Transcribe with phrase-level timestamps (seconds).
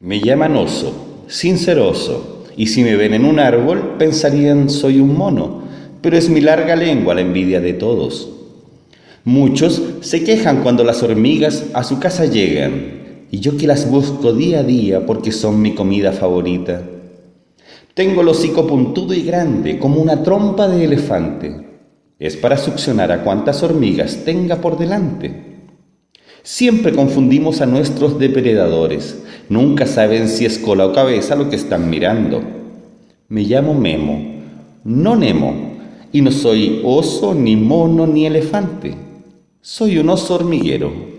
[0.00, 5.64] Me llaman oso, sinceroso, y si me ven en un árbol pensarían soy un mono,
[6.00, 8.30] pero es mi larga lengua la envidia de todos.
[9.24, 14.32] Muchos se quejan cuando las hormigas a su casa llegan, y yo que las busco
[14.32, 16.80] día a día porque son mi comida favorita.
[17.94, 21.56] Tengo el hocico puntudo y grande como una trompa de elefante.
[22.20, 25.47] Es para succionar a cuantas hormigas tenga por delante.
[26.42, 29.22] Siempre confundimos a nuestros depredadores.
[29.48, 32.42] Nunca saben si es cola o cabeza lo que están mirando.
[33.28, 34.22] Me llamo Memo,
[34.84, 35.76] no Nemo,
[36.12, 38.94] y no soy oso, ni mono, ni elefante.
[39.60, 41.17] Soy un oso hormiguero.